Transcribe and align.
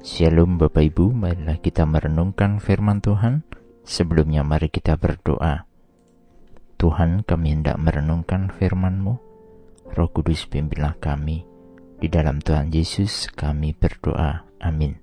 Shalom 0.00 0.56
Bapak 0.56 0.80
Ibu, 0.80 1.12
marilah 1.12 1.60
kita 1.60 1.84
merenungkan 1.84 2.56
firman 2.56 3.04
Tuhan. 3.04 3.44
Sebelumnya 3.84 4.40
mari 4.40 4.72
kita 4.72 4.96
berdoa. 4.96 5.68
Tuhan 6.80 7.20
kami 7.20 7.60
hendak 7.60 7.76
merenungkan 7.76 8.48
firman-Mu. 8.48 9.20
Roh 9.92 10.08
Kudus 10.08 10.48
pimpinlah 10.48 10.96
kami. 11.04 11.44
Di 12.00 12.08
dalam 12.08 12.40
Tuhan 12.40 12.72
Yesus 12.72 13.28
kami 13.28 13.76
berdoa. 13.76 14.48
Amin. 14.64 14.96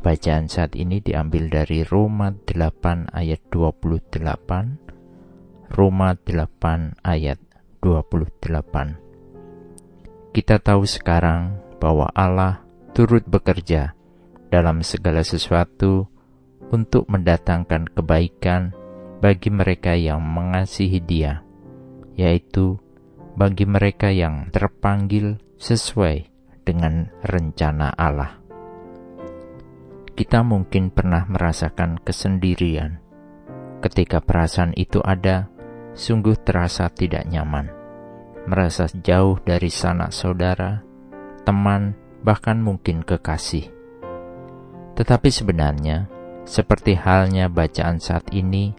Bacaan 0.00 0.48
saat 0.48 0.72
ini 0.72 1.04
diambil 1.04 1.52
dari 1.52 1.84
Roma 1.84 2.32
8 2.32 3.12
ayat 3.12 3.52
28. 3.52 5.76
Roma 5.76 6.16
8 6.16 7.04
ayat 7.04 7.36
28. 7.84 10.32
Kita 10.32 10.56
tahu 10.56 10.88
sekarang 10.88 11.60
bahwa 11.76 12.08
Allah 12.16 12.61
turut 12.92 13.24
bekerja 13.24 13.96
dalam 14.52 14.84
segala 14.84 15.24
sesuatu 15.24 16.04
untuk 16.68 17.08
mendatangkan 17.08 17.88
kebaikan 17.92 18.76
bagi 19.24 19.48
mereka 19.48 19.96
yang 19.96 20.20
mengasihi 20.20 21.00
Dia, 21.00 21.40
yaitu 22.16 22.76
bagi 23.32 23.64
mereka 23.64 24.12
yang 24.12 24.52
terpanggil 24.52 25.40
sesuai 25.56 26.28
dengan 26.68 27.08
rencana 27.24 27.96
Allah. 27.96 28.36
Kita 30.12 30.44
mungkin 30.44 30.92
pernah 30.92 31.24
merasakan 31.24 31.96
kesendirian. 32.04 33.00
Ketika 33.80 34.20
perasaan 34.20 34.76
itu 34.76 35.00
ada, 35.00 35.48
sungguh 35.96 36.36
terasa 36.44 36.92
tidak 36.92 37.24
nyaman, 37.26 37.72
merasa 38.46 38.86
jauh 39.00 39.40
dari 39.42 39.72
sanak 39.72 40.12
saudara, 40.12 40.84
teman, 41.42 41.96
bahkan 42.22 42.58
mungkin 42.62 43.02
kekasih. 43.02 43.68
Tetapi 44.94 45.28
sebenarnya, 45.30 46.06
seperti 46.42 46.98
halnya 46.98 47.46
bacaan 47.50 47.98
saat 47.98 48.30
ini, 48.34 48.74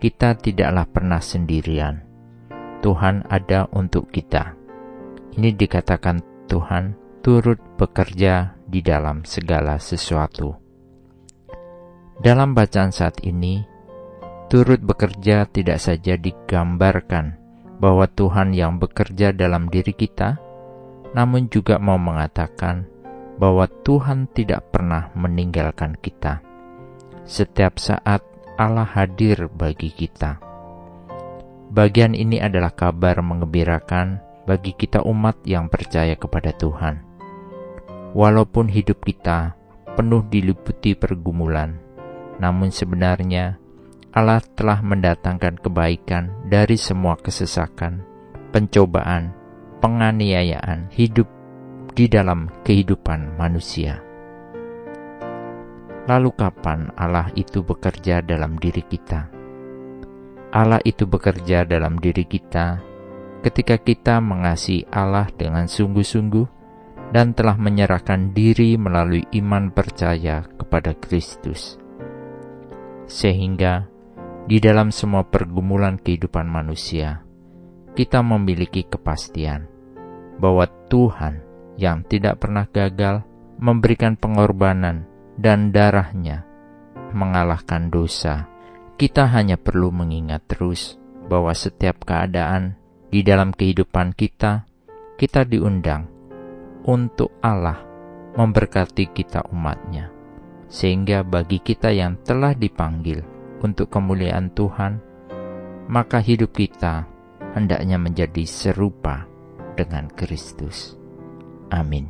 kita 0.00 0.36
tidaklah 0.36 0.84
pernah 0.88 1.20
sendirian. 1.20 2.04
Tuhan 2.84 3.24
ada 3.26 3.66
untuk 3.72 4.12
kita. 4.12 4.54
Ini 5.36 5.52
dikatakan 5.56 6.48
Tuhan 6.48 6.96
turut 7.24 7.58
bekerja 7.80 8.54
di 8.62 8.80
dalam 8.84 9.26
segala 9.26 9.80
sesuatu. 9.80 10.54
Dalam 12.16 12.56
bacaan 12.56 12.94
saat 12.94 13.20
ini, 13.26 13.60
turut 14.48 14.80
bekerja 14.80 15.44
tidak 15.50 15.82
saja 15.82 16.16
digambarkan 16.16 17.36
bahwa 17.76 18.08
Tuhan 18.08 18.56
yang 18.56 18.80
bekerja 18.80 19.36
dalam 19.36 19.68
diri 19.68 19.92
kita, 19.92 20.40
namun 21.12 21.46
juga 21.52 21.78
mau 21.78 22.00
mengatakan 22.00 22.88
bahwa 23.36 23.68
Tuhan 23.84 24.26
tidak 24.32 24.72
pernah 24.72 25.12
meninggalkan 25.12 25.94
kita. 26.00 26.40
Setiap 27.26 27.76
saat 27.76 28.24
Allah 28.56 28.88
hadir 28.88 29.52
bagi 29.52 29.92
kita. 29.92 30.40
Bagian 31.68 32.16
ini 32.16 32.40
adalah 32.40 32.72
kabar 32.72 33.20
mengembirakan 33.20 34.22
bagi 34.48 34.72
kita 34.72 35.04
umat 35.04 35.42
yang 35.44 35.68
percaya 35.68 36.16
kepada 36.16 36.54
Tuhan. 36.56 37.02
Walaupun 38.16 38.72
hidup 38.72 39.04
kita 39.04 39.52
penuh 39.98 40.24
diliputi 40.30 40.96
pergumulan, 40.96 41.76
namun 42.40 42.72
sebenarnya 42.72 43.60
Allah 44.16 44.40
telah 44.56 44.80
mendatangkan 44.80 45.60
kebaikan 45.60 46.48
dari 46.48 46.80
semua 46.80 47.20
kesesakan, 47.20 48.00
pencobaan, 48.48 49.36
penganiayaan 49.80 50.92
hidup 50.92 51.28
di 51.96 52.08
dalam 52.08 52.52
kehidupan 52.64 53.40
manusia. 53.40 54.00
Lalu, 56.06 56.30
kapan 56.38 56.94
Allah 56.94 57.32
itu 57.34 57.66
bekerja 57.66 58.22
dalam 58.22 58.60
diri 58.62 58.84
kita? 58.86 59.26
Allah 60.54 60.78
itu 60.86 61.04
bekerja 61.04 61.66
dalam 61.66 61.98
diri 61.98 62.22
kita 62.24 62.78
ketika 63.42 63.76
kita 63.76 64.22
mengasihi 64.22 64.86
Allah 64.88 65.28
dengan 65.34 65.66
sungguh-sungguh 65.66 66.46
dan 67.14 67.34
telah 67.34 67.54
menyerahkan 67.58 68.34
diri 68.34 68.74
melalui 68.74 69.26
iman 69.38 69.70
percaya 69.70 70.42
kepada 70.56 70.94
Kristus, 70.98 71.78
sehingga 73.06 73.86
di 74.46 74.58
dalam 74.58 74.90
semua 74.94 75.26
pergumulan 75.26 75.98
kehidupan 75.98 76.46
manusia 76.46 77.26
kita 77.94 78.22
memiliki 78.22 78.86
kepastian 78.86 79.75
bahwa 80.36 80.68
Tuhan 80.88 81.40
yang 81.76 82.04
tidak 82.08 82.40
pernah 82.40 82.68
gagal 82.68 83.24
memberikan 83.56 84.16
pengorbanan 84.16 85.08
dan 85.36 85.72
darahnya 85.72 86.44
mengalahkan 87.12 87.88
dosa. 87.88 88.48
Kita 88.96 89.28
hanya 89.28 89.60
perlu 89.60 89.92
mengingat 89.92 90.48
terus 90.48 90.96
bahwa 91.28 91.52
setiap 91.52 92.04
keadaan 92.08 92.80
di 93.12 93.20
dalam 93.20 93.52
kehidupan 93.52 94.16
kita, 94.16 94.64
kita 95.20 95.44
diundang 95.44 96.08
untuk 96.88 97.36
Allah 97.44 97.76
memberkati 98.36 99.12
kita 99.12 99.44
umatnya. 99.52 100.12
Sehingga 100.66 101.22
bagi 101.22 101.60
kita 101.60 101.92
yang 101.92 102.20
telah 102.24 102.56
dipanggil 102.56 103.20
untuk 103.60 103.92
kemuliaan 103.92 104.50
Tuhan, 104.52 104.98
maka 105.92 106.18
hidup 106.18 106.56
kita 106.56 107.06
hendaknya 107.54 108.00
menjadi 108.00 108.44
serupa 108.44 109.35
dengan 109.76 110.08
Kristus. 110.08 110.96
Amin. 111.68 112.08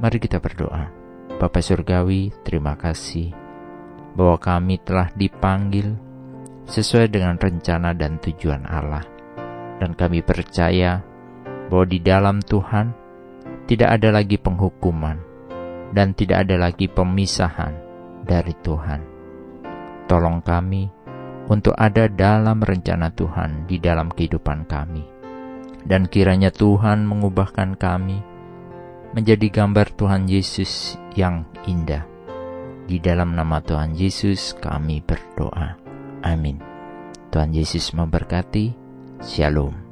Mari 0.00 0.16
kita 0.16 0.40
berdoa. 0.40 0.88
Bapa 1.36 1.60
Surgawi, 1.60 2.32
terima 2.40 2.76
kasih 2.76 3.32
bahwa 4.16 4.40
kami 4.40 4.80
telah 4.80 5.12
dipanggil 5.12 5.92
sesuai 6.68 7.12
dengan 7.12 7.36
rencana 7.36 7.92
dan 7.92 8.16
tujuan 8.20 8.64
Allah. 8.64 9.04
Dan 9.80 9.96
kami 9.96 10.20
percaya 10.24 11.00
bahwa 11.68 11.84
di 11.88 12.00
dalam 12.00 12.40
Tuhan 12.44 12.92
tidak 13.64 14.00
ada 14.00 14.08
lagi 14.12 14.36
penghukuman 14.36 15.16
dan 15.92 16.12
tidak 16.12 16.48
ada 16.48 16.56
lagi 16.68 16.88
pemisahan 16.90 17.72
dari 18.24 18.52
Tuhan. 18.60 19.00
Tolong 20.04 20.42
kami 20.42 20.90
untuk 21.50 21.74
ada 21.74 22.06
dalam 22.06 22.62
rencana 22.62 23.10
Tuhan 23.14 23.66
di 23.66 23.78
dalam 23.82 24.10
kehidupan 24.10 24.66
kami. 24.66 25.19
Dan 25.84 26.06
kiranya 26.06 26.52
Tuhan 26.52 27.08
mengubahkan 27.08 27.76
kami 27.76 28.20
menjadi 29.10 29.50
gambar 29.50 29.90
Tuhan 29.96 30.30
Yesus 30.30 31.00
yang 31.18 31.46
indah. 31.66 32.06
Di 32.86 32.98
dalam 32.98 33.34
nama 33.34 33.62
Tuhan 33.62 33.94
Yesus 33.94 34.54
kami 34.58 35.02
berdoa. 35.02 35.78
Amin. 36.26 36.58
Tuhan 37.30 37.54
Yesus 37.54 37.94
memberkati. 37.94 38.74
Shalom. 39.22 39.89